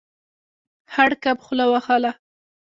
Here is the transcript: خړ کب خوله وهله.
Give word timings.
خړ 0.93 1.11
کب 1.23 1.37
خوله 1.45 1.65
وهله. 1.71 2.11